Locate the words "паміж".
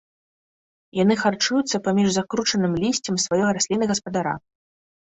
1.89-2.07